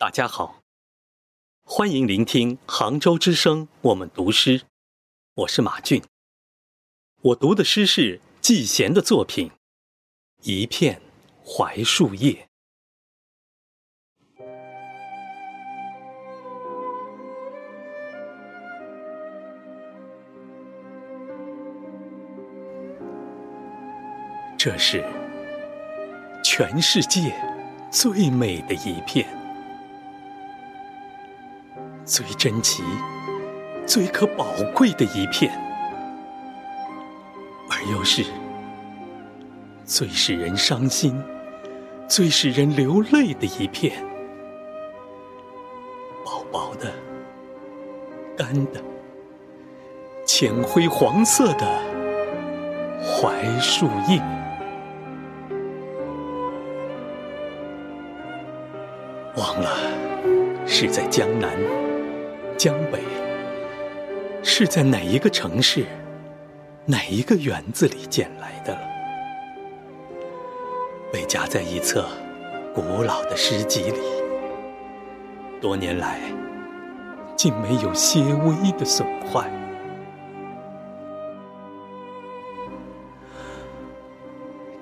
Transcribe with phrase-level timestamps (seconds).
[0.00, 0.62] 大家好，
[1.62, 3.68] 欢迎聆听杭州之声。
[3.82, 4.62] 我们读诗，
[5.34, 6.02] 我是马俊。
[7.20, 9.48] 我读的诗是季贤的作品
[10.40, 11.02] 《一片
[11.44, 12.32] 槐树叶》。
[24.56, 25.04] 这是
[26.42, 27.38] 全世界
[27.92, 29.28] 最美的一片，
[32.10, 32.82] 最珍奇、
[33.86, 35.48] 最可宝贵的一片，
[37.70, 38.24] 而又是
[39.84, 41.22] 最使人伤心、
[42.08, 44.04] 最使人流泪的一片。
[46.24, 46.92] 薄薄的、
[48.36, 48.82] 干的、
[50.26, 51.80] 浅灰黄色的
[53.00, 54.20] 槐树叶。
[59.36, 59.76] 忘了
[60.66, 61.56] 是在江南、
[62.62, 63.00] 江北，
[64.42, 65.86] 是在哪一个城市、
[66.84, 68.80] 哪一个园子里捡来的了。
[71.10, 72.06] 被夹在一册
[72.74, 73.98] 古老的诗集里，
[75.58, 76.20] 多年来
[77.34, 79.50] 竟没有些微的损坏。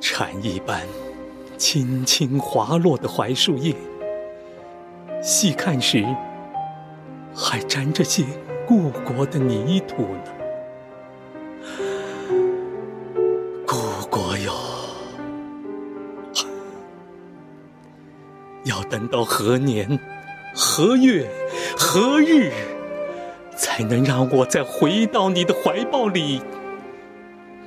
[0.00, 0.84] 蝉一般
[1.56, 3.72] 轻轻滑落的槐树叶。
[5.22, 6.04] 细看时，
[7.34, 8.24] 还沾着些
[8.66, 10.24] 故国的泥土呢。
[13.66, 13.76] 故
[14.10, 14.52] 国哟，
[18.64, 19.98] 要等到何年
[20.54, 21.28] 何月
[21.76, 22.52] 何日，
[23.56, 26.42] 才能让我再回到你的怀抱里，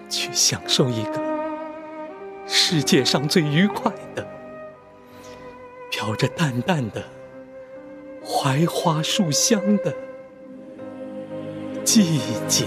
[0.09, 1.21] 去享受一个
[2.45, 4.27] 世界上最愉快的、
[5.89, 7.03] 飘着淡淡的。
[8.31, 9.93] 槐花树香的
[11.83, 12.65] 季节。